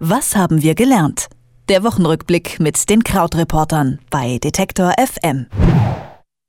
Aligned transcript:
Was 0.00 0.36
haben 0.36 0.62
wir 0.62 0.76
gelernt? 0.76 1.26
Der 1.68 1.82
Wochenrückblick 1.82 2.60
mit 2.60 2.88
den 2.88 3.02
Krautreportern 3.02 3.98
bei 4.10 4.38
Detektor 4.38 4.92
FM. 4.96 5.46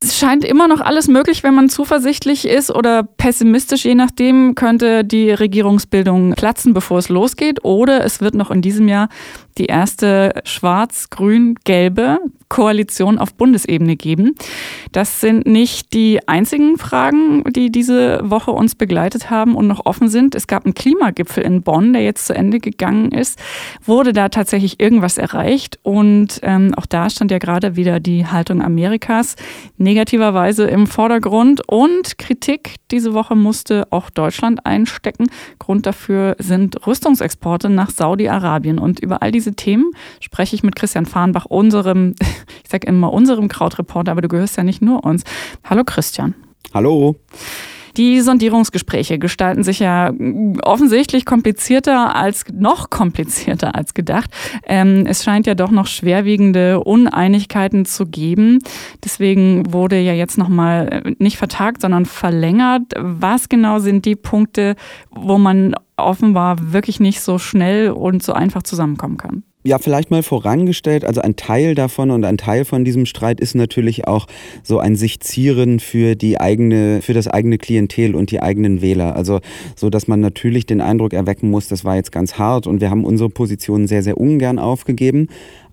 Es 0.03 0.17
scheint 0.17 0.45
immer 0.45 0.67
noch 0.67 0.81
alles 0.81 1.07
möglich, 1.07 1.41
wenn 1.41 1.55
man 1.55 1.67
zuversichtlich 1.67 2.47
ist 2.47 2.69
oder 2.69 3.01
pessimistisch, 3.03 3.85
je 3.85 3.95
nachdem, 3.95 4.53
könnte 4.53 5.03
die 5.03 5.31
Regierungsbildung 5.31 6.35
platzen, 6.35 6.73
bevor 6.73 6.99
es 6.99 7.09
losgeht. 7.09 7.65
Oder 7.65 8.05
es 8.05 8.21
wird 8.21 8.35
noch 8.35 8.51
in 8.51 8.61
diesem 8.61 8.87
Jahr 8.87 9.09
die 9.59 9.65
erste 9.65 10.33
schwarz-grün-gelbe 10.45 12.19
Koalition 12.49 13.19
auf 13.19 13.35
Bundesebene 13.35 13.95
geben. 13.95 14.33
Das 14.91 15.21
sind 15.21 15.45
nicht 15.45 15.93
die 15.93 16.27
einzigen 16.27 16.77
Fragen, 16.77 17.43
die 17.53 17.71
diese 17.71 18.19
Woche 18.23 18.51
uns 18.51 18.73
begleitet 18.73 19.29
haben 19.29 19.55
und 19.55 19.67
noch 19.67 19.85
offen 19.85 20.09
sind. 20.09 20.33
Es 20.33 20.47
gab 20.47 20.65
einen 20.65 20.73
Klimagipfel 20.73 21.43
in 21.43 21.61
Bonn, 21.61 21.93
der 21.93 22.01
jetzt 22.01 22.25
zu 22.25 22.33
Ende 22.33 22.59
gegangen 22.59 23.11
ist. 23.11 23.39
Wurde 23.85 24.13
da 24.13 24.29
tatsächlich 24.29 24.79
irgendwas 24.79 25.19
erreicht? 25.19 25.79
Und 25.83 26.39
ähm, 26.41 26.73
auch 26.75 26.87
da 26.87 27.09
stand 27.11 27.29
ja 27.29 27.37
gerade 27.37 27.75
wieder 27.75 27.99
die 27.99 28.25
Haltung 28.25 28.63
Amerikas 28.63 29.35
negativerweise 29.77 30.65
im 30.65 30.87
Vordergrund. 30.87 31.61
Und 31.67 32.17
Kritik 32.17 32.75
diese 32.89 33.13
Woche 33.13 33.35
musste 33.35 33.87
auch 33.91 34.09
Deutschland 34.09 34.65
einstecken. 34.65 35.29
Grund 35.59 35.85
dafür 35.85 36.35
sind 36.39 36.87
Rüstungsexporte 36.87 37.69
nach 37.69 37.91
Saudi-Arabien. 37.91 38.79
Und 38.79 38.99
über 38.99 39.21
all 39.21 39.31
diese 39.31 39.48
Themen 39.55 39.91
spreche 40.19 40.55
ich 40.55 40.63
mit 40.63 40.75
Christian 40.75 41.05
Farnbach, 41.05 41.45
unserem 41.45 42.15
ich 42.63 42.69
sage 42.69 42.87
immer 42.87 43.11
unserem 43.13 43.47
Krautreporter, 43.47 44.11
aber 44.11 44.21
du 44.21 44.27
gehörst 44.27 44.57
ja 44.57 44.63
nicht 44.63 44.81
nur 44.81 45.03
uns. 45.03 45.23
Hallo 45.63 45.83
Christian. 45.83 46.35
Hallo. 46.73 47.15
Die 47.99 48.21
Sondierungsgespräche 48.21 49.19
gestalten 49.19 49.63
sich 49.63 49.79
ja 49.79 50.13
offensichtlich 50.63 51.25
komplizierter 51.25 52.15
als 52.15 52.45
noch 52.53 52.89
komplizierter 52.89 53.75
als 53.75 53.93
gedacht. 53.93 54.31
Ähm, 54.65 55.05
es 55.05 55.21
scheint 55.25 55.45
ja 55.45 55.53
doch 55.53 55.69
noch 55.69 55.85
schwerwiegende 55.85 56.79
Uneinigkeiten 56.79 57.83
zu 57.83 58.05
geben. 58.05 58.59
Deswegen 59.03 59.73
wurde 59.73 59.99
ja 59.99 60.13
jetzt 60.13 60.37
nochmal 60.37 61.03
äh, 61.05 61.15
nicht 61.19 61.35
vertagt, 61.35 61.81
sondern 61.81 62.05
verlängert. 62.05 62.83
Was 62.95 63.49
genau 63.49 63.79
sind 63.79 64.05
die 64.05 64.15
Punkte, 64.15 64.77
wo 65.11 65.37
man 65.37 65.75
offenbar 65.97 66.71
wirklich 66.71 67.01
nicht 67.01 67.19
so 67.19 67.37
schnell 67.37 67.91
und 67.91 68.23
so 68.23 68.31
einfach 68.31 68.63
zusammenkommen 68.63 69.17
kann? 69.17 69.43
Ja, 69.65 69.77
vielleicht 69.77 70.09
mal 70.09 70.23
vorangestellt, 70.23 71.03
also 71.03 71.19
ein 71.19 71.35
Teil 71.35 71.75
davon 71.75 72.11
und 72.11 72.23
ein 72.23 72.37
Teil 72.37 72.63
von 72.63 72.85
diesem 72.85 73.05
Streit 73.05 73.41
ist 73.41 73.55
natürlich 73.55 74.07
auch 74.07 74.25
so 74.63 74.79
ein 74.79 74.95
Sichzieren 74.95 75.81
für 75.81 76.15
die 76.15 76.39
eigene, 76.39 77.01
für 77.01 77.13
das 77.13 77.27
eigene 77.27 77.57
Klientel 77.57 78.15
und 78.15 78.31
die 78.31 78.41
eigenen 78.41 78.81
Wähler. 78.81 79.17
Also 79.17 79.41
so, 79.75 79.89
dass 79.89 80.07
man 80.07 80.21
natürlich 80.21 80.65
den 80.65 80.79
Eindruck 80.79 81.11
erwecken 81.11 81.49
muss, 81.49 81.67
das 81.67 81.83
war 81.83 81.97
jetzt 81.97 82.13
ganz 82.13 82.35
hart 82.35 82.67
und 82.67 82.79
wir 82.79 82.89
haben 82.89 83.03
unsere 83.03 83.29
Position 83.29 83.85
sehr, 83.85 84.01
sehr 84.01 84.17
ungern 84.17 84.59
aufgegeben. 84.59 85.27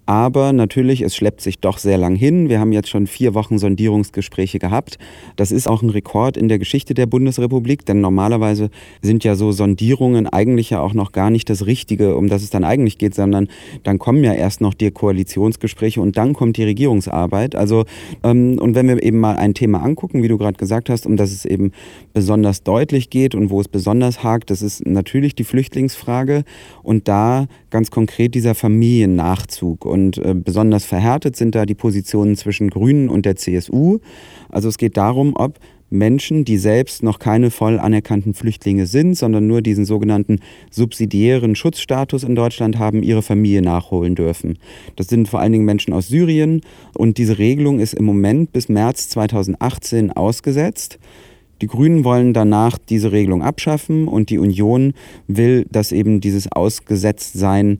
Aber 0.07 0.53
natürlich, 0.53 1.03
es 1.03 1.17
schleppt 1.17 1.41
sich 1.41 1.59
doch 1.59 1.79
sehr 1.79 1.99
lang 1.99 2.15
hin. 2.15 2.49
Wir 2.49 2.61
haben 2.61 2.73
jetzt 2.73 2.89
schon 2.89 3.09
vier 3.09 3.35
Wochen 3.35 3.59
Sondierungsgespräche 3.59 4.61
gehabt. 4.61 4.99
Das 5.35 5.51
ist 5.51 5.67
auch 5.69 5.83
ein 5.83 5.91
Rekord 5.91 6.37
in 6.37 6.49
der 6.49 6.61
Geschichte 6.61 6.95
der 6.95 7.07
Bundesrepublik, 7.07 7.85
denn 7.85 8.01
normalerweise 8.01 8.71
sind 9.03 9.25
ja 9.25 9.35
so 9.35 9.51
Sondierungen 9.51 10.29
eigentlich 10.29 10.71
ja 10.71 10.81
auch 10.81 10.95
noch 10.95 11.11
gar 11.11 11.31
nicht 11.31 11.51
das 11.51 11.67
Richtige, 11.67 12.17
um 12.17 12.29
das 12.29 12.45
es 12.45 12.51
dann 12.51 12.63
eigentlich 12.63 12.99
geht, 12.99 13.17
sondern 13.17 13.49
dann 13.83 13.99
kommen 13.99 14.23
ja 14.23 14.33
erst 14.33 14.61
noch 14.61 14.75
die 14.75 14.93
Koalitionsgespräche 14.93 16.01
und 16.01 16.17
dann 16.17 16.35
kommt 16.35 16.57
die 16.57 16.65
Regierungsarbeit. 16.65 17.57
Also, 17.57 17.85
ähm, 18.23 18.59
und 18.61 18.77
wenn 18.77 18.87
wir 18.87 19.03
eben 19.03 19.19
mal 19.19 19.37
ein 19.37 19.55
Thema 19.55 19.83
angucken, 19.83 20.23
wie 20.23 20.29
du 20.29 20.39
gerade 20.39 20.57
gesagt 20.57 20.89
hast, 20.89 21.07
um 21.07 21.17
das 21.17 21.33
es 21.33 21.45
eben 21.45 21.73
besonders 22.13 22.63
deutlich 22.63 23.11
geht 23.11 23.35
und 23.35 23.51
wo 23.51 23.61
es 23.61 23.67
besonders 23.67 24.23
hakt, 24.23 24.51
das 24.51 24.63
ist 24.63 24.87
natürlich 24.87 25.35
die 25.35 25.45
Flüchtlingsfrage 25.45 26.45
und 26.85 27.09
da 27.09 27.47
ganz 27.71 27.91
konkret 27.91 28.35
dieser 28.35 28.55
Familiennachzug. 28.55 29.85
Äh, 29.97 30.35
besonders 30.35 30.85
verhärtet 30.85 31.37
sind 31.37 31.55
da 31.55 31.67
die 31.67 31.75
Positionen 31.75 32.37
zwischen 32.37 32.71
Grünen 32.71 33.09
und 33.09 33.27
der 33.27 33.37
CSU. 33.37 33.99
Also 34.49 34.69
es 34.69 34.79
geht 34.79 34.97
darum, 34.97 35.35
ob 35.37 35.59
Menschen, 35.91 36.45
die 36.45 36.59
selbst 36.59 37.03
noch 37.03 37.19
keine 37.19 37.51
voll 37.51 37.79
anerkannten 37.79 38.35
Flüchtlinge 38.35 38.87
sind, 38.87 39.15
sondern 39.15 39.47
nur 39.47 39.63
diesen 39.63 39.85
sogenannten 39.85 40.41
subsidiären 40.71 41.55
Schutzstatus 41.55 42.25
in 42.25 42.35
Deutschland 42.35 42.79
haben, 42.79 43.03
ihre 43.03 43.23
Familie 43.23 43.63
nachholen 43.63 44.17
dürfen. 44.17 44.59
Das 44.97 45.07
sind 45.07 45.29
vor 45.29 45.41
allen 45.41 45.53
Dingen 45.53 45.65
Menschen 45.65 45.93
aus 45.93 46.09
Syrien 46.09 46.63
und 46.95 47.19
diese 47.19 47.39
Regelung 47.39 47.79
ist 47.79 47.95
im 47.95 48.05
Moment 48.05 48.53
bis 48.53 48.69
März 48.69 49.09
2018 49.11 50.13
ausgesetzt. 50.13 50.99
Die 51.63 51.69
Grünen 51.69 52.05
wollen 52.05 52.35
danach 52.35 52.77
diese 52.77 53.13
Regelung 53.13 53.43
abschaffen 53.43 54.09
und 54.09 54.29
die 54.29 54.39
Union 54.39 54.93
will, 55.27 55.67
dass 55.71 55.91
eben 55.91 56.21
dieses 56.21 56.53
Ausgesetztsein 56.53 57.79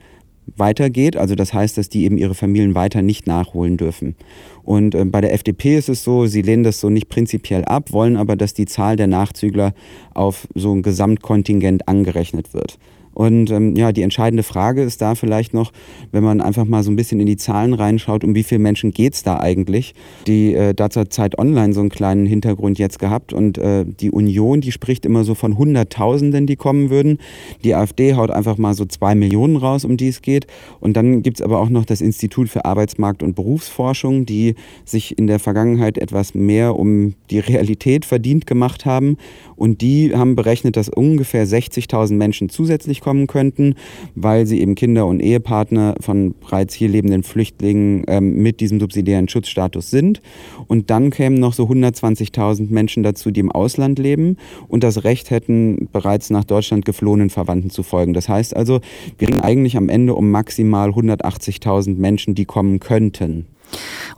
weitergeht. 0.57 1.17
Also 1.17 1.35
das 1.35 1.53
heißt, 1.53 1.77
dass 1.77 1.89
die 1.89 2.05
eben 2.05 2.19
ihre 2.19 2.35
Familien 2.35 2.75
weiter 2.75 3.03
nicht 3.03 3.27
nachholen 3.27 3.77
dürfen. 3.77 4.17
Und 4.63 4.95
äh, 4.95 5.05
bei 5.05 5.21
der 5.21 5.33
FDP 5.33 5.77
ist 5.77 5.89
es 5.89 6.05
so, 6.05 6.27
sie 6.27 6.43
lehnen 6.43 6.63
das 6.63 6.81
so 6.81 6.91
nicht 6.91 7.09
prinzipiell 7.09 7.65
ab, 7.65 7.93
wollen 7.93 8.17
aber, 8.17 8.37
dass 8.37 8.55
die 8.55 8.67
Zahl 8.67 8.97
der 8.97 9.07
Nachzügler 9.07 9.75
auf 10.15 10.47
so 10.55 10.73
ein 10.73 10.83
Gesamtkontingent 10.83 11.89
angerechnet 11.89 12.55
wird. 12.55 12.79
Und 13.17 13.51
ähm, 13.51 13.75
ja, 13.77 13.93
die 13.93 14.03
entscheidende 14.03 14.43
Frage 14.43 14.83
ist 14.83 15.01
da 15.01 15.15
vielleicht 15.15 15.55
noch, 15.55 15.73
wenn 16.13 16.23
man 16.23 16.43
einfach 16.43 16.67
mal 16.67 16.83
so 16.83 16.91
ein 16.91 16.97
bisschen 16.97 17.19
in 17.19 17.25
die 17.25 17.39
Zahlen 17.39 17.73
reinschaut, 17.73 18.25
um 18.25 18.35
wie 18.35 18.43
viele 18.43 18.59
Menschen 18.59 18.91
geht 18.91 19.15
es 19.15 19.23
da 19.23 19.41
eigentlich? 19.41 19.95
Die 20.27 20.53
äh, 20.53 20.75
da 20.75 20.91
zur 20.91 21.09
Zeit 21.09 21.39
online 21.39 21.73
so 21.73 21.81
einen 21.81 21.89
kleinen 21.89 22.27
Hintergrund 22.27 22.79
jetzt 22.79 22.99
gehabt 22.99 23.33
und 23.33 23.57
äh, 23.57 23.87
die 23.87 24.11
Union, 24.11 24.61
die 24.61 24.71
spricht 24.71 25.07
immer 25.07 25.25
so 25.25 25.35
von 25.35 25.57
Hunderttausenden, 25.57 26.47
die 26.47 26.57
kommen 26.57 26.91
würden. 26.91 27.17
Die 27.65 27.75
AfD 27.75 28.15
haut 28.17 28.31
einfach 28.31 28.59
mal 28.59 28.75
so 28.75 28.85
zwei 28.85 29.15
Millionen 29.15 29.57
raus, 29.57 29.87
um 29.87 29.97
die 29.97 30.09
es 30.09 30.21
geht. 30.21 30.47
Und 30.81 30.99
dann 30.99 31.23
gibt 31.23 31.39
es 31.39 31.43
aber 31.43 31.61
auch 31.61 31.71
noch 31.71 31.87
das 31.87 32.03
Institut 32.03 32.51
für 32.51 32.67
Arbeitsmarkt 32.67 33.23
und 33.23 33.35
Berufsforschung, 33.35 34.27
die 34.27 34.57
sich 34.85 35.19
in 35.19 35.27
der 35.27 35.39
Vergangenheit 35.39 35.97
etwas 35.97 36.35
mehr 36.35 36.79
um 36.79 37.15
die 37.31 37.39
Realität 37.39 38.05
verdient 38.05 38.47
gemacht 38.47 38.85
haben. 38.85 39.17
Und 39.57 39.81
die 39.81 40.15
haben 40.15 40.37
berechnet, 40.37 40.77
dass 40.77 40.91
ungefähr 40.91 41.47
60.000 41.47 42.13
Menschen 42.13 42.51
zusätzlich 42.51 43.06
kommen 43.07 43.29
könnten, 43.29 43.77
weil 44.17 44.47
sie 44.47 44.61
eben 44.61 44.75
Kinder 44.75 45.07
und 45.07 45.21
Ehepartner 45.21 45.95
von 46.01 46.35
bereits 46.41 46.75
hier 46.75 46.89
lebenden 46.89 47.23
Flüchtlingen 47.23 48.03
ähm, 48.09 48.43
mit 48.43 48.59
diesem 48.59 48.81
subsidiären 48.81 49.29
Schutzstatus 49.29 49.91
sind. 49.91 50.21
Und 50.67 50.91
dann 50.91 51.11
kämen 51.11 51.39
noch 51.39 51.53
so 51.53 51.67
120.000 51.67 52.69
Menschen 52.73 53.05
dazu, 53.05 53.31
die 53.31 53.39
im 53.39 53.53
Ausland 53.53 54.01
leben 54.01 54.39
und 54.67 54.83
das 54.83 55.05
Recht 55.05 55.31
hätten, 55.31 55.89
bereits 55.93 56.31
nach 56.31 56.43
Deutschland 56.43 56.85
geflohenen 56.85 57.31
Verwandten 57.31 57.71
zu 57.71 57.85
folgen. 57.85 58.13
Das 58.13 58.29
heißt 58.29 58.57
also, 58.57 58.81
wir 59.19 59.29
reden 59.29 59.41
eigentlich 59.41 59.77
am 59.77 59.89
Ende 59.89 60.17
um 60.17 60.33
maximal 60.33 60.91
180.000 60.91 61.97
Menschen, 61.97 62.35
die 62.35 62.45
kommen 62.45 62.81
könnten. 62.81 63.47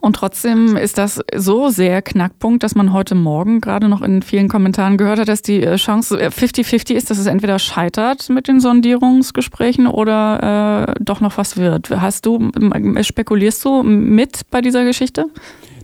Und 0.01 0.17
trotzdem 0.17 0.77
ist 0.77 0.99
das 0.99 1.21
so 1.35 1.69
sehr 1.69 2.03
Knackpunkt, 2.03 2.63
dass 2.63 2.75
man 2.75 2.93
heute 2.93 3.15
Morgen 3.15 3.61
gerade 3.61 3.89
noch 3.89 4.03
in 4.03 4.23
vielen 4.23 4.49
Kommentaren 4.49 4.97
gehört 4.97 5.19
hat, 5.19 5.29
dass 5.29 5.43
die 5.43 5.63
äh, 5.63 5.77
Chance 5.77 6.17
50-50 6.19 6.95
ist, 6.95 7.11
dass 7.11 7.19
es 7.19 7.27
entweder 7.27 7.59
scheitert 7.59 8.29
mit 8.31 8.49
den 8.49 8.61
Sondierungsgesprächen 8.61 9.87
oder 9.87 10.89
äh, 10.89 10.95
doch 11.01 11.21
noch 11.21 11.37
was 11.39 11.57
wird. 11.57 11.91
Hast 11.91 12.27
du, 12.27 12.51
spekulierst 13.03 13.65
du 13.65 13.83
mit 13.83 14.43
bei 14.51 14.61
dieser 14.61 14.85
Geschichte? 14.85 15.27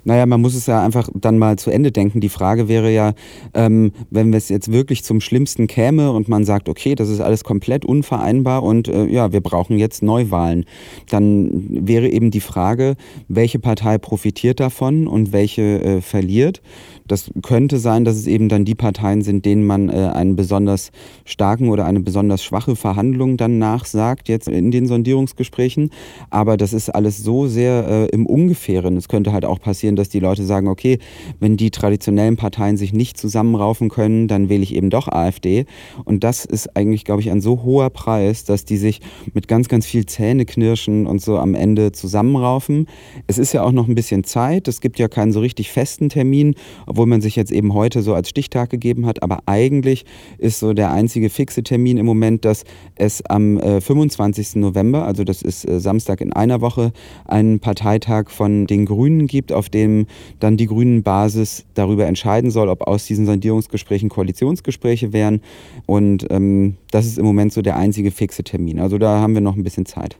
Naja, 0.04 0.26
man 0.26 0.40
muss 0.40 0.54
es 0.54 0.66
ja 0.66 0.84
einfach 0.84 1.08
dann 1.14 1.38
mal 1.38 1.56
zu 1.56 1.70
Ende 1.70 1.90
denken. 1.92 2.20
Die 2.20 2.28
Frage 2.28 2.68
wäre 2.68 2.92
ja, 2.92 3.14
ähm, 3.54 3.92
wenn 4.10 4.32
es 4.34 4.48
jetzt 4.48 4.70
wirklich 4.70 5.04
zum 5.04 5.20
Schlimmsten 5.20 5.66
käme 5.66 6.12
und 6.12 6.28
man 6.28 6.44
sagt, 6.44 6.68
okay, 6.68 6.94
das 6.94 7.08
ist 7.08 7.20
alles 7.20 7.44
komplett 7.44 7.84
unvereinbar 7.84 8.62
und 8.62 8.88
äh, 8.88 9.06
ja, 9.06 9.32
wir 9.32 9.40
brauchen 9.40 9.78
jetzt 9.78 10.02
Neuwahlen, 10.02 10.66
dann 11.10 11.86
wäre 11.86 12.08
eben 12.08 12.30
die 12.30 12.40
Frage, 12.40 12.96
welche 13.28 13.58
Partei 13.58 13.98
profitiert 13.98 14.60
davon 14.60 15.06
und 15.06 15.32
welche 15.32 15.82
äh, 15.82 16.00
verliert. 16.00 16.60
Das 17.06 17.30
könnte 17.42 17.78
sein, 17.78 18.04
dass 18.06 18.16
es 18.16 18.26
eben 18.26 18.48
dann 18.48 18.64
die 18.64 18.74
Parteien 18.74 19.20
sind, 19.20 19.44
denen 19.44 19.66
man 19.66 19.90
äh, 19.90 20.10
einen 20.14 20.36
besonders 20.36 20.90
starken 21.26 21.68
oder 21.68 21.84
eine 21.84 22.00
besonders 22.00 22.42
schwache 22.42 22.76
Verhandlung 22.76 23.36
dann 23.36 23.58
nachsagt, 23.58 24.28
jetzt 24.28 24.48
in 24.48 24.70
den 24.70 24.86
Sondierungsgesprächen. 24.86 25.90
Aber 26.30 26.56
das 26.56 26.72
ist 26.72 26.88
alles 26.88 27.18
so 27.18 27.46
sehr 27.46 27.86
äh, 27.86 28.06
im 28.06 28.24
Ungefähren. 28.24 28.96
Es 28.96 29.08
könnte 29.08 29.32
halt 29.32 29.44
auch 29.44 29.60
passieren, 29.60 29.93
dass 29.96 30.08
die 30.08 30.20
Leute 30.20 30.44
sagen, 30.44 30.68
okay, 30.68 30.98
wenn 31.40 31.56
die 31.56 31.70
traditionellen 31.70 32.36
Parteien 32.36 32.76
sich 32.76 32.92
nicht 32.92 33.18
zusammenraufen 33.18 33.88
können, 33.88 34.28
dann 34.28 34.48
wähle 34.48 34.62
ich 34.62 34.74
eben 34.74 34.90
doch 34.90 35.08
AfD. 35.08 35.66
Und 36.04 36.24
das 36.24 36.44
ist 36.44 36.76
eigentlich, 36.76 37.04
glaube 37.04 37.20
ich, 37.20 37.30
ein 37.30 37.40
so 37.40 37.62
hoher 37.62 37.90
Preis, 37.90 38.44
dass 38.44 38.64
die 38.64 38.76
sich 38.76 39.00
mit 39.32 39.48
ganz, 39.48 39.68
ganz 39.68 39.86
viel 39.86 40.06
Zähneknirschen 40.06 41.06
und 41.06 41.20
so 41.20 41.38
am 41.38 41.54
Ende 41.54 41.92
zusammenraufen. 41.92 42.86
Es 43.26 43.38
ist 43.38 43.52
ja 43.52 43.62
auch 43.62 43.72
noch 43.72 43.88
ein 43.88 43.94
bisschen 43.94 44.24
Zeit. 44.24 44.68
Es 44.68 44.80
gibt 44.80 44.98
ja 44.98 45.08
keinen 45.08 45.32
so 45.32 45.40
richtig 45.40 45.70
festen 45.70 46.08
Termin 46.08 46.54
obwohl 46.86 47.06
man 47.06 47.20
sich 47.20 47.36
jetzt 47.36 47.52
eben 47.52 47.74
heute 47.74 48.02
so 48.02 48.14
als 48.14 48.28
Stichtag 48.28 48.70
gegeben 48.70 49.06
hat. 49.06 49.22
Aber 49.22 49.40
eigentlich 49.46 50.04
ist 50.38 50.60
so 50.60 50.72
der 50.72 50.92
einzige 50.92 51.30
fixe 51.30 51.62
Termin 51.62 51.96
im 51.96 52.06
Moment, 52.06 52.44
dass 52.44 52.64
es 52.94 53.24
am 53.26 53.58
äh, 53.58 53.80
25. 53.80 54.56
November, 54.56 55.04
also 55.04 55.24
das 55.24 55.42
ist 55.42 55.68
äh, 55.68 55.80
Samstag 55.80 56.20
in 56.20 56.32
einer 56.32 56.60
Woche, 56.60 56.92
einen 57.24 57.60
Parteitag 57.60 58.30
von 58.30 58.66
den 58.66 58.86
Grünen 58.86 59.26
gibt, 59.26 59.52
auf 59.52 59.68
den 59.68 59.83
dem 59.84 60.06
dann 60.40 60.56
die 60.56 60.66
grünen 60.66 61.02
Basis 61.02 61.64
darüber 61.74 62.06
entscheiden 62.06 62.50
soll, 62.50 62.68
ob 62.68 62.82
aus 62.82 63.06
diesen 63.06 63.26
Sondierungsgesprächen 63.26 64.08
Koalitionsgespräche 64.08 65.12
wären. 65.12 65.40
Und 65.86 66.26
ähm, 66.30 66.76
das 66.90 67.06
ist 67.06 67.18
im 67.18 67.24
Moment 67.24 67.52
so 67.52 67.62
der 67.62 67.76
einzige 67.76 68.10
fixe 68.10 68.44
Termin. 68.44 68.80
Also 68.80 68.98
da 68.98 69.20
haben 69.20 69.34
wir 69.34 69.40
noch 69.40 69.56
ein 69.56 69.64
bisschen 69.64 69.86
Zeit. 69.86 70.16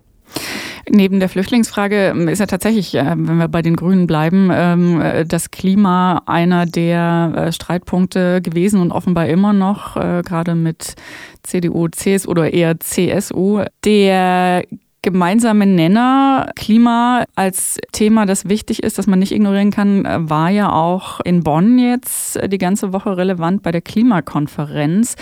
Neben 0.90 1.19
der 1.19 1.31
Flüchtlingsfrage 1.31 2.08
ähm, 2.08 2.28
ist 2.28 2.40
ja 2.40 2.46
tatsächlich, 2.46 2.94
äh, 2.94 3.05
wenn 3.16 3.38
wir 3.38 3.49
bei 3.49 3.62
den 3.62 3.76
Grünen 3.76 4.06
bleiben, 4.06 4.50
ähm, 4.52 5.00
äh, 5.00 5.25
das 5.25 5.50
Klima 5.50 6.22
einer 6.26 6.67
der 6.67 7.32
äh, 7.34 7.52
Streitpunkte 7.52 8.43
gewesen 8.43 8.81
und 8.81 8.93
offenbar 8.93 9.26
immer 9.26 9.52
noch, 9.52 9.94
gerade 9.94 10.55
mit 10.55 10.94
CDU, 11.43 11.88
CSU 11.88 12.31
oder 12.31 12.52
eher 12.52 12.78
CSU. 12.81 13.62
Der 13.84 14.64
gemeinsame 15.04 15.66
Nenner 15.66 16.50
Klima 16.56 17.24
als 17.36 17.78
Thema, 17.92 18.24
das 18.24 18.48
wichtig 18.48 18.82
ist, 18.82 18.98
das 18.98 19.06
man 19.06 19.18
nicht 19.18 19.32
ignorieren 19.32 19.70
kann, 19.70 20.04
war 20.28 20.48
ja 20.48 20.72
auch 20.72 21.20
in 21.20 21.44
Bonn 21.44 21.78
jetzt 21.78 22.40
die 22.46 22.58
ganze 22.58 22.92
Woche 22.92 23.16
relevant 23.16 23.62
bei 23.62 23.70
der 23.70 23.82
Klimakonferenz. 23.82 25.16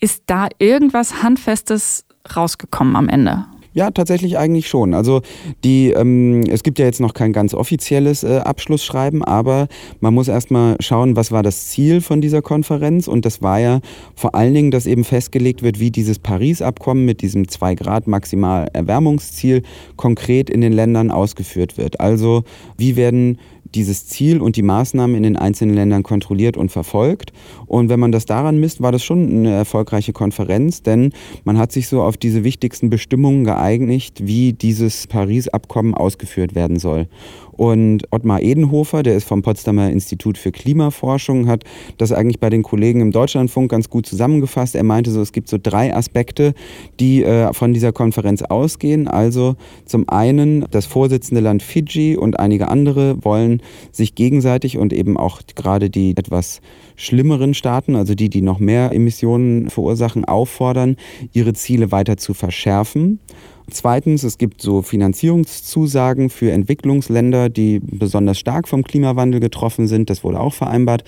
Ist 0.00 0.22
da 0.26 0.48
irgendwas 0.58 1.22
Handfestes 1.24 2.06
rausgekommen 2.34 2.94
am 2.94 3.08
Ende? 3.08 3.46
Ja, 3.76 3.90
tatsächlich 3.90 4.38
eigentlich 4.38 4.68
schon. 4.68 4.94
Also 4.94 5.20
die, 5.62 5.90
ähm, 5.90 6.44
es 6.48 6.62
gibt 6.62 6.78
ja 6.78 6.86
jetzt 6.86 6.98
noch 6.98 7.12
kein 7.12 7.34
ganz 7.34 7.52
offizielles 7.52 8.24
äh, 8.24 8.38
Abschlussschreiben, 8.38 9.22
aber 9.22 9.68
man 10.00 10.14
muss 10.14 10.28
erstmal 10.28 10.76
schauen, 10.80 11.14
was 11.14 11.30
war 11.30 11.42
das 11.42 11.68
Ziel 11.68 12.00
von 12.00 12.22
dieser 12.22 12.40
Konferenz. 12.40 13.06
Und 13.06 13.26
das 13.26 13.42
war 13.42 13.60
ja 13.60 13.80
vor 14.14 14.34
allen 14.34 14.54
Dingen, 14.54 14.70
dass 14.70 14.86
eben 14.86 15.04
festgelegt 15.04 15.62
wird, 15.62 15.78
wie 15.78 15.90
dieses 15.90 16.18
Paris-Abkommen 16.18 17.04
mit 17.04 17.20
diesem 17.20 17.48
2 17.48 17.74
Grad 17.74 18.06
maximal 18.06 18.66
Erwärmungsziel 18.72 19.62
konkret 19.96 20.48
in 20.48 20.62
den 20.62 20.72
Ländern 20.72 21.10
ausgeführt 21.10 21.76
wird. 21.76 22.00
Also 22.00 22.44
wie 22.78 22.96
werden 22.96 23.36
dieses 23.74 24.06
Ziel 24.06 24.40
und 24.40 24.56
die 24.56 24.62
Maßnahmen 24.62 25.16
in 25.16 25.22
den 25.22 25.36
einzelnen 25.36 25.74
Ländern 25.74 26.02
kontrolliert 26.02 26.56
und 26.56 26.70
verfolgt. 26.70 27.32
Und 27.66 27.88
wenn 27.88 28.00
man 28.00 28.12
das 28.12 28.26
daran 28.26 28.58
misst, 28.58 28.82
war 28.82 28.92
das 28.92 29.02
schon 29.04 29.28
eine 29.28 29.52
erfolgreiche 29.52 30.12
Konferenz, 30.12 30.82
denn 30.82 31.12
man 31.44 31.58
hat 31.58 31.72
sich 31.72 31.88
so 31.88 32.02
auf 32.02 32.16
diese 32.16 32.44
wichtigsten 32.44 32.90
Bestimmungen 32.90 33.44
geeinigt, 33.44 34.26
wie 34.26 34.52
dieses 34.52 35.06
Paris-Abkommen 35.06 35.94
ausgeführt 35.94 36.54
werden 36.54 36.78
soll. 36.78 37.08
Und 37.56 38.04
Ottmar 38.10 38.42
Edenhofer, 38.42 39.02
der 39.02 39.16
ist 39.16 39.26
vom 39.26 39.42
Potsdamer 39.42 39.90
Institut 39.90 40.36
für 40.36 40.52
Klimaforschung, 40.52 41.48
hat 41.48 41.64
das 41.96 42.12
eigentlich 42.12 42.38
bei 42.38 42.50
den 42.50 42.62
Kollegen 42.62 43.00
im 43.00 43.12
Deutschlandfunk 43.12 43.70
ganz 43.70 43.88
gut 43.88 44.06
zusammengefasst. 44.06 44.74
Er 44.74 44.84
meinte 44.84 45.10
so, 45.10 45.22
es 45.22 45.32
gibt 45.32 45.48
so 45.48 45.58
drei 45.60 45.94
Aspekte, 45.94 46.54
die 47.00 47.24
äh, 47.24 47.52
von 47.54 47.72
dieser 47.72 47.92
Konferenz 47.92 48.42
ausgehen. 48.42 49.08
Also 49.08 49.56
zum 49.86 50.08
einen, 50.08 50.66
das 50.70 50.86
Vorsitzende 50.86 51.40
Land 51.40 51.62
Fiji 51.62 52.16
und 52.16 52.38
einige 52.38 52.68
andere 52.68 53.24
wollen 53.24 53.62
sich 53.92 54.14
gegenseitig 54.14 54.78
und 54.78 54.92
eben 54.92 55.16
auch 55.16 55.40
gerade 55.54 55.90
die 55.90 56.16
etwas 56.16 56.60
schlimmeren 56.96 57.54
Staaten, 57.54 57.96
also 57.96 58.14
die, 58.14 58.28
die 58.28 58.42
noch 58.42 58.58
mehr 58.58 58.92
Emissionen 58.92 59.70
verursachen, 59.70 60.24
auffordern, 60.24 60.96
ihre 61.32 61.52
Ziele 61.52 61.92
weiter 61.92 62.16
zu 62.16 62.34
verschärfen. 62.34 63.20
Zweitens, 63.68 64.22
es 64.22 64.38
gibt 64.38 64.62
so 64.62 64.80
Finanzierungszusagen 64.82 66.30
für 66.30 66.52
Entwicklungsländer, 66.52 67.48
die 67.48 67.80
besonders 67.80 68.38
stark 68.38 68.68
vom 68.68 68.84
Klimawandel 68.84 69.40
getroffen 69.40 69.88
sind. 69.88 70.08
Das 70.08 70.22
wurde 70.22 70.38
auch 70.38 70.54
vereinbart. 70.54 71.02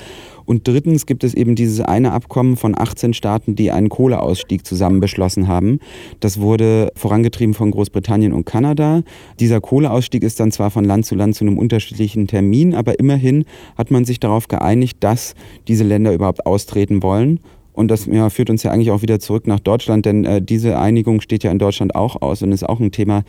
Und 0.45 0.67
drittens 0.67 1.07
gibt 1.07 1.23
es 1.23 1.35
eben 1.35 1.55
dieses 1.55 1.81
eine 1.81 2.13
Abkommen 2.13 2.57
von 2.57 2.77
18 2.77 3.15
Staaten, 3.15 3.55
die 3.55 3.71
einen 3.71 3.91
Kohleausstieg 3.91 4.67
zusammen 4.67 4.99
beschlossen 4.99 5.47
haben. 5.47 5.79
Das 6.19 6.41
wurde 6.41 6.91
vorangetrieben 6.97 7.55
von 7.55 7.71
Großbritannien 7.71 8.33
und 8.33 8.45
Kanada. 8.45 9.03
Dieser 9.39 9.61
Kohleausstieg 9.61 10.25
ist 10.25 10.41
dann 10.41 10.51
zwar 10.51 10.71
von 10.71 10.85
Land 10.85 11.07
zu 11.07 11.15
Land 11.15 11.37
zu 11.37 11.45
einem 11.45 11.59
unterschiedlichen 11.59 12.27
Termin, 12.27 12.75
aber 12.75 12.99
immerhin 12.99 13.45
hat 13.77 13.91
man 13.91 14.05
sich 14.05 14.19
darauf 14.19 14.49
geeinigt, 14.49 14.97
dass 15.01 15.35
diese 15.69 15.85
Länder 15.85 16.13
überhaupt 16.13 16.45
austreten 16.47 17.03
wollen. 17.03 17.41
Und 17.79 17.93
das 17.93 18.07
ja, 18.07 18.29
führt 18.29 18.51
uns 18.51 18.65
ja 18.65 18.73
eigentlich 18.73 18.91
auch 18.91 19.03
wieder 19.03 19.21
zurück 19.21 19.47
nach 19.47 19.61
Deutschland, 19.61 20.05
denn 20.05 20.25
äh, 20.25 20.43
diese 20.43 20.81
Einigung 20.81 21.21
steht 21.21 21.45
ja 21.45 21.53
in 21.53 21.61
Deutschland 21.61 21.95
auch 21.95 22.21
aus 22.21 22.43
und 22.43 22.51
ist 22.51 22.69
auch 22.69 22.81
ein 22.81 22.91
Thema 22.91 23.23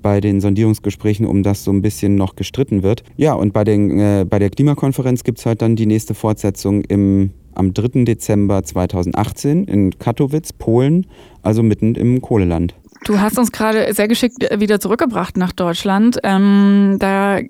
bei 0.00 0.20
den 0.20 0.40
Sondierungsgesprächen, 0.40 1.26
um 1.26 1.42
das 1.42 1.64
so 1.64 1.72
ein 1.72 1.82
bisschen 1.82 2.14
noch 2.14 2.36
gestritten 2.36 2.84
wird. 2.84 3.02
Ja, 3.16 3.34
und 3.34 3.52
bei, 3.52 3.64
den, 3.64 3.98
äh, 3.98 4.24
bei 4.24 4.38
der 4.38 4.50
Klimakonferenz 4.50 5.24
gibt 5.24 5.40
es 5.40 5.46
halt 5.46 5.60
dann 5.60 5.74
die 5.74 5.86
nächste 5.86 6.14
Fortsetzung 6.14 6.82
im, 6.82 7.30
am 7.52 7.74
3. 7.74 8.04
Dezember 8.04 8.62
2018 8.62 9.64
in 9.64 9.98
Katowice, 9.98 10.52
Polen, 10.52 11.08
also 11.42 11.64
mitten 11.64 11.96
im 11.96 12.22
Kohleland. 12.22 12.76
Du 13.06 13.18
hast 13.18 13.36
uns 13.40 13.50
gerade 13.50 13.92
sehr 13.92 14.06
geschickt 14.06 14.36
wieder 14.56 14.78
zurückgebracht 14.78 15.36
nach 15.36 15.50
Deutschland. 15.50 16.20
Ähm, 16.22 16.98
da 17.00 17.40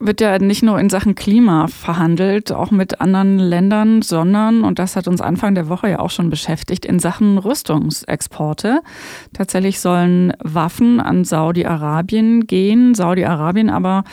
wird 0.00 0.20
ja 0.20 0.38
nicht 0.38 0.62
nur 0.62 0.78
in 0.80 0.90
Sachen 0.90 1.14
Klima 1.14 1.68
verhandelt, 1.68 2.50
auch 2.52 2.70
mit 2.70 3.00
anderen 3.00 3.38
Ländern, 3.38 4.02
sondern, 4.02 4.64
und 4.64 4.78
das 4.78 4.96
hat 4.96 5.06
uns 5.06 5.20
Anfang 5.20 5.54
der 5.54 5.68
Woche 5.68 5.88
ja 5.88 5.98
auch 6.00 6.10
schon 6.10 6.30
beschäftigt, 6.30 6.84
in 6.84 6.98
Sachen 6.98 7.38
Rüstungsexporte. 7.38 8.80
Tatsächlich 9.32 9.80
sollen 9.80 10.32
Waffen 10.42 11.00
an 11.00 11.24
Saudi-Arabien 11.24 12.46
gehen. 12.46 12.94
Saudi-Arabien 12.94 13.70
aber 13.70 14.04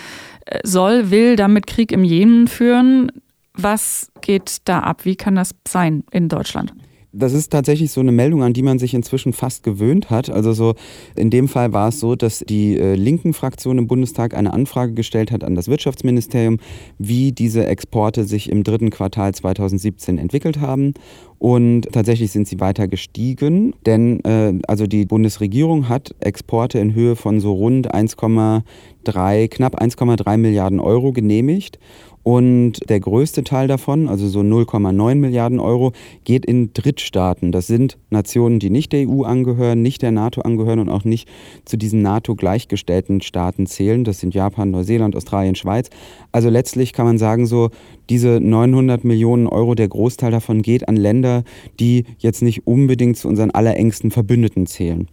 äh, 0.46 0.60
soll, 0.64 1.10
will 1.10 1.36
damit 1.36 1.66
Krieg 1.68 1.92
im 1.92 2.04
Jemen 2.04 2.48
führen. 2.48 3.12
Was 3.54 4.12
geht 4.22 4.58
da 4.66 4.80
ab? 4.80 5.04
Wie 5.04 5.16
kann 5.16 5.36
das 5.36 5.56
sein 5.68 6.04
in 6.12 6.30
Deutschland? 6.30 6.74
Das 7.14 7.34
ist 7.34 7.52
tatsächlich 7.52 7.92
so 7.92 8.00
eine 8.00 8.14
Meldung, 8.14 8.42
an 8.42 8.54
die 8.54 8.62
man 8.62 8.80
sich 8.80 8.94
inzwischen 8.94 9.34
fast 9.34 9.64
gewöhnt 9.64 10.10
hat. 10.10 10.30
Also 10.30 10.54
so 10.54 10.76
in 11.16 11.30
dem 11.30 11.50
Fall 11.50 11.74
war 11.74 11.90
es 11.90 12.00
so, 12.00 12.16
dass 12.16 12.40
die 12.40 12.78
äh, 12.78 12.96
linken 12.96 13.34
Fraktion 13.34 13.78
im 13.78 13.88
Bundestag 13.88 14.34
eine 14.34 14.54
Anfrage 14.54 14.94
gestellt 14.94 15.32
hat 15.32 15.44
an 15.44 15.56
das 15.56 15.68
Wirtschaftsministerium, 15.68 16.60
wie 16.98 17.34
diese 17.34 17.66
Exporte 17.66 18.24
sich 18.24 18.50
im 18.50 18.64
dritten 18.64 18.92
Quartal 18.92 19.36
2017 19.36 20.18
entwickelt 20.18 20.62
haben. 20.62 20.94
Und 21.38 21.92
tatsächlich 21.92 22.32
sind 22.32 22.48
sie 22.48 22.60
weiter 22.60 22.88
gestiegen, 22.88 23.74
denn 23.86 24.24
äh, 24.24 24.54
also 24.68 24.86
die 24.86 25.06
Bundesregierung 25.06 25.90
hat 25.90 26.16
Exporte 26.20 26.78
in 26.78 26.94
Höhe 26.94 27.16
von 27.16 27.40
so 27.40 27.54
rund 27.54 27.94
1,3, 27.94 29.48
knapp 29.48 29.82
1,3 29.82 30.38
Milliarden 30.38 30.80
Euro 30.80 31.12
genehmigt. 31.12 31.80
Und 32.24 32.90
der 32.90 33.00
größte 33.00 33.44
Teil 33.44 33.68
davon, 33.68 34.08
also 34.08 34.28
so 34.28 34.42
0,9 34.42 35.16
Milliarden 35.16 35.60
Euro, 35.60 35.92
geht 36.24 36.46
in 36.46 36.74
Drittstaaten. 36.74 37.52
Das 37.52 37.68
sind 37.68 37.98
Nationen, 38.10 38.60
die 38.60 38.70
nicht 38.70 38.92
der 38.92 39.08
EU 39.10 39.24
angehören, 39.24 39.82
nicht 39.82 40.02
der 40.02 40.12
NATO 40.12 40.42
angehören 40.42 40.80
und 40.80 40.90
auch 40.90 41.04
nicht 41.04 41.28
zu 41.66 41.78
diesen 41.78 42.02
NATO 42.02 42.36
gleichgestellten 42.36 43.22
Staaten 43.22 43.66
zählen. 43.66 44.04
Das 44.04 44.20
sind 44.20 44.36
Japan, 44.36 44.72
Neuseeland, 44.72 45.16
Australien, 45.16 45.56
Schweiz. 45.56 45.90
Also 46.32 46.50
letztlich 46.50 46.94
kann 46.94 47.06
man 47.06 47.18
sagen, 47.18 47.48
so 47.48 47.70
diese 48.10 48.40
900 48.40 49.04
Millionen 49.04 49.48
Euro, 49.48 49.74
der 49.74 49.88
Großteil 49.88 50.32
davon 50.32 50.62
geht 50.62 50.88
an 50.88 50.96
Länder, 50.96 51.44
die 51.80 52.06
jetzt 52.20 52.42
nicht 52.42 52.68
unbedingt 52.68 53.18
zu 53.18 53.28
unseren 53.28 53.52
allerengsten 53.52 54.12
Verbündeten 54.12 54.68
zählen. 54.68 55.08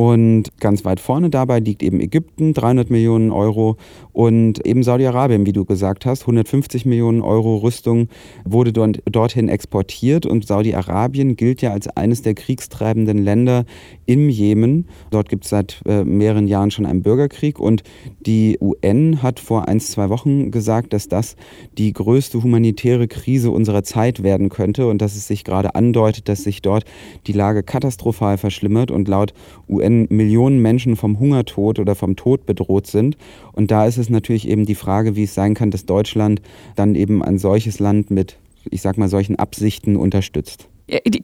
Und 0.00 0.44
ganz 0.60 0.86
weit 0.86 0.98
vorne 0.98 1.28
dabei 1.28 1.58
liegt 1.58 1.82
eben 1.82 2.00
Ägypten, 2.00 2.54
300 2.54 2.88
Millionen 2.88 3.30
Euro. 3.30 3.76
Und 4.14 4.66
eben 4.66 4.82
Saudi-Arabien, 4.82 5.44
wie 5.44 5.52
du 5.52 5.66
gesagt 5.66 6.06
hast, 6.06 6.22
150 6.22 6.86
Millionen 6.86 7.20
Euro 7.20 7.58
Rüstung 7.58 8.08
wurde 8.46 8.72
dort, 8.72 9.02
dorthin 9.04 9.50
exportiert. 9.50 10.24
Und 10.24 10.46
Saudi-Arabien 10.46 11.36
gilt 11.36 11.60
ja 11.60 11.72
als 11.72 11.86
eines 11.86 12.22
der 12.22 12.32
kriegstreibenden 12.32 13.18
Länder 13.18 13.66
im 14.06 14.30
Jemen. 14.30 14.88
Dort 15.10 15.28
gibt 15.28 15.44
es 15.44 15.50
seit 15.50 15.82
äh, 15.84 16.02
mehreren 16.02 16.48
Jahren 16.48 16.70
schon 16.70 16.86
einen 16.86 17.02
Bürgerkrieg. 17.02 17.58
Und 17.58 17.82
die 18.20 18.56
UN 18.58 19.22
hat 19.22 19.38
vor 19.38 19.68
ein, 19.68 19.80
zwei 19.80 20.08
Wochen 20.08 20.50
gesagt, 20.50 20.94
dass 20.94 21.08
das 21.08 21.36
die 21.76 21.92
größte 21.92 22.42
humanitäre 22.42 23.06
Krise 23.06 23.50
unserer 23.50 23.82
Zeit 23.82 24.22
werden 24.22 24.48
könnte. 24.48 24.86
Und 24.86 25.02
dass 25.02 25.14
es 25.14 25.26
sich 25.26 25.44
gerade 25.44 25.74
andeutet, 25.74 26.30
dass 26.30 26.42
sich 26.42 26.62
dort 26.62 26.84
die 27.26 27.34
Lage 27.34 27.62
katastrophal 27.62 28.38
verschlimmert. 28.38 28.90
Und 28.90 29.06
laut 29.06 29.34
UN 29.68 29.89
wenn 29.90 30.06
Millionen 30.16 30.60
Menschen 30.62 30.96
vom 30.96 31.18
Hungertod 31.18 31.78
oder 31.78 31.94
vom 31.94 32.16
Tod 32.16 32.46
bedroht 32.46 32.86
sind. 32.86 33.16
Und 33.52 33.70
da 33.70 33.86
ist 33.86 33.98
es 33.98 34.08
natürlich 34.08 34.48
eben 34.48 34.66
die 34.66 34.74
Frage, 34.74 35.16
wie 35.16 35.24
es 35.24 35.34
sein 35.34 35.54
kann, 35.54 35.70
dass 35.70 35.86
Deutschland 35.86 36.40
dann 36.76 36.94
eben 36.94 37.22
ein 37.22 37.38
solches 37.38 37.80
Land 37.80 38.10
mit, 38.10 38.36
ich 38.70 38.82
sag 38.82 38.98
mal, 38.98 39.08
solchen 39.08 39.36
Absichten 39.36 39.96
unterstützt. 39.96 40.68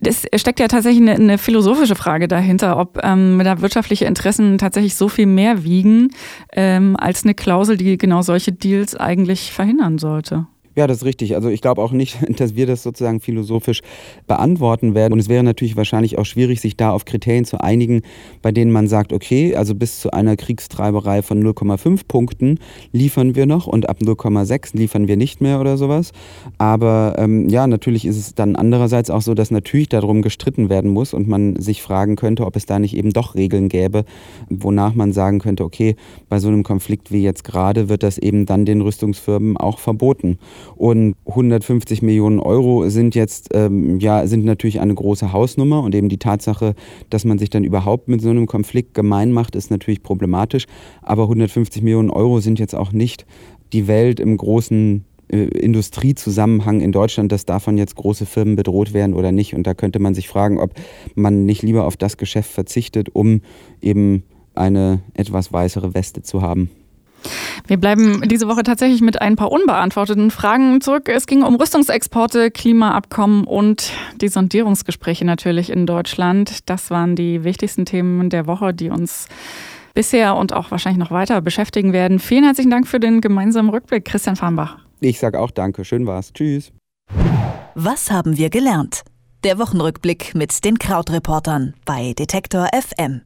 Das 0.00 0.24
steckt 0.36 0.60
ja 0.60 0.68
tatsächlich 0.68 1.02
eine, 1.02 1.14
eine 1.14 1.38
philosophische 1.38 1.96
Frage 1.96 2.28
dahinter, 2.28 2.78
ob 2.78 3.00
ähm, 3.02 3.40
da 3.42 3.60
wirtschaftliche 3.60 4.04
Interessen 4.04 4.58
tatsächlich 4.58 4.94
so 4.94 5.08
viel 5.08 5.26
mehr 5.26 5.64
wiegen 5.64 6.10
ähm, 6.52 6.96
als 6.96 7.24
eine 7.24 7.34
Klausel, 7.34 7.76
die 7.76 7.98
genau 7.98 8.22
solche 8.22 8.52
Deals 8.52 8.94
eigentlich 8.94 9.50
verhindern 9.50 9.98
sollte. 9.98 10.46
Ja, 10.76 10.86
das 10.86 10.98
ist 10.98 11.04
richtig. 11.04 11.34
Also 11.34 11.48
ich 11.48 11.62
glaube 11.62 11.82
auch 11.82 11.90
nicht, 11.90 12.18
dass 12.38 12.54
wir 12.54 12.66
das 12.66 12.82
sozusagen 12.82 13.20
philosophisch 13.20 13.80
beantworten 14.26 14.94
werden. 14.94 15.14
Und 15.14 15.18
es 15.18 15.28
wäre 15.28 15.42
natürlich 15.42 15.74
wahrscheinlich 15.74 16.18
auch 16.18 16.26
schwierig, 16.26 16.60
sich 16.60 16.76
da 16.76 16.90
auf 16.90 17.06
Kriterien 17.06 17.46
zu 17.46 17.58
einigen, 17.62 18.02
bei 18.42 18.52
denen 18.52 18.70
man 18.70 18.86
sagt, 18.86 19.14
okay, 19.14 19.56
also 19.56 19.74
bis 19.74 20.00
zu 20.00 20.10
einer 20.12 20.36
Kriegstreiberei 20.36 21.22
von 21.22 21.42
0,5 21.42 22.02
Punkten 22.06 22.58
liefern 22.92 23.34
wir 23.34 23.46
noch 23.46 23.66
und 23.66 23.88
ab 23.88 23.98
0,6 24.02 24.76
liefern 24.76 25.08
wir 25.08 25.16
nicht 25.16 25.40
mehr 25.40 25.60
oder 25.60 25.78
sowas. 25.78 26.12
Aber 26.58 27.14
ähm, 27.16 27.48
ja, 27.48 27.66
natürlich 27.66 28.04
ist 28.04 28.18
es 28.18 28.34
dann 28.34 28.54
andererseits 28.54 29.08
auch 29.08 29.22
so, 29.22 29.32
dass 29.32 29.50
natürlich 29.50 29.88
darum 29.88 30.20
gestritten 30.20 30.68
werden 30.68 30.90
muss 30.90 31.14
und 31.14 31.26
man 31.26 31.58
sich 31.58 31.80
fragen 31.80 32.16
könnte, 32.16 32.44
ob 32.44 32.54
es 32.54 32.66
da 32.66 32.78
nicht 32.78 32.94
eben 32.94 33.14
doch 33.14 33.34
Regeln 33.34 33.70
gäbe, 33.70 34.04
wonach 34.50 34.94
man 34.94 35.14
sagen 35.14 35.38
könnte, 35.38 35.64
okay, 35.64 35.96
bei 36.28 36.38
so 36.38 36.48
einem 36.48 36.64
Konflikt 36.64 37.10
wie 37.10 37.22
jetzt 37.22 37.44
gerade 37.44 37.88
wird 37.88 38.02
das 38.02 38.18
eben 38.18 38.44
dann 38.44 38.66
den 38.66 38.82
Rüstungsfirmen 38.82 39.56
auch 39.56 39.78
verboten. 39.78 40.38
Und 40.74 41.14
150 41.26 42.02
Millionen 42.02 42.40
Euro 42.40 42.88
sind 42.88 43.14
jetzt, 43.14 43.50
ähm, 43.54 43.98
ja, 44.00 44.26
sind 44.26 44.44
natürlich 44.44 44.80
eine 44.80 44.94
große 44.94 45.32
Hausnummer 45.32 45.82
und 45.82 45.94
eben 45.94 46.08
die 46.08 46.18
Tatsache, 46.18 46.74
dass 47.10 47.24
man 47.24 47.38
sich 47.38 47.50
dann 47.50 47.64
überhaupt 47.64 48.08
mit 48.08 48.20
so 48.20 48.30
einem 48.30 48.46
Konflikt 48.46 48.94
gemein 48.94 49.32
macht, 49.32 49.56
ist 49.56 49.70
natürlich 49.70 50.02
problematisch. 50.02 50.66
Aber 51.02 51.24
150 51.24 51.82
Millionen 51.82 52.10
Euro 52.10 52.40
sind 52.40 52.58
jetzt 52.58 52.74
auch 52.74 52.92
nicht 52.92 53.26
die 53.72 53.86
Welt 53.86 54.20
im 54.20 54.36
großen 54.36 55.04
äh, 55.28 55.44
Industriezusammenhang 55.44 56.80
in 56.80 56.92
Deutschland, 56.92 57.32
dass 57.32 57.46
davon 57.46 57.78
jetzt 57.78 57.96
große 57.96 58.26
Firmen 58.26 58.56
bedroht 58.56 58.92
werden 58.92 59.14
oder 59.14 59.32
nicht. 59.32 59.54
Und 59.54 59.66
da 59.66 59.74
könnte 59.74 59.98
man 59.98 60.14
sich 60.14 60.28
fragen, 60.28 60.58
ob 60.58 60.72
man 61.14 61.44
nicht 61.44 61.62
lieber 61.62 61.84
auf 61.84 61.96
das 61.96 62.16
Geschäft 62.16 62.50
verzichtet, 62.50 63.08
um 63.12 63.40
eben 63.80 64.22
eine 64.54 65.00
etwas 65.14 65.52
weißere 65.52 65.94
Weste 65.94 66.22
zu 66.22 66.42
haben. 66.42 66.70
Wir 67.66 67.76
bleiben 67.78 68.22
diese 68.28 68.48
Woche 68.48 68.62
tatsächlich 68.62 69.00
mit 69.00 69.20
ein 69.20 69.36
paar 69.36 69.50
unbeantworteten 69.50 70.30
Fragen 70.30 70.80
zurück. 70.80 71.08
Es 71.08 71.26
ging 71.26 71.42
um 71.42 71.56
Rüstungsexporte, 71.56 72.50
Klimaabkommen 72.50 73.44
und 73.44 73.92
die 74.20 74.28
Sondierungsgespräche 74.28 75.24
natürlich 75.24 75.70
in 75.70 75.86
Deutschland. 75.86 76.68
Das 76.68 76.90
waren 76.90 77.16
die 77.16 77.44
wichtigsten 77.44 77.84
Themen 77.84 78.30
der 78.30 78.46
Woche, 78.46 78.72
die 78.72 78.90
uns 78.90 79.26
bisher 79.94 80.36
und 80.36 80.52
auch 80.52 80.70
wahrscheinlich 80.70 80.98
noch 80.98 81.10
weiter 81.10 81.40
beschäftigen 81.40 81.92
werden. 81.92 82.18
Vielen 82.20 82.44
herzlichen 82.44 82.70
Dank 82.70 82.86
für 82.86 83.00
den 83.00 83.20
gemeinsamen 83.20 83.70
Rückblick, 83.70 84.04
Christian 84.04 84.36
Farnbach. 84.36 84.78
Ich 85.00 85.18
sage 85.18 85.40
auch 85.40 85.50
Danke. 85.50 85.84
Schön 85.84 86.06
war's. 86.06 86.32
Tschüss. 86.32 86.72
Was 87.74 88.10
haben 88.10 88.36
wir 88.36 88.50
gelernt? 88.50 89.02
Der 89.44 89.58
Wochenrückblick 89.58 90.34
mit 90.34 90.64
den 90.64 90.78
Krautreportern 90.78 91.74
bei 91.84 92.14
Detektor 92.14 92.68
FM. 92.72 93.22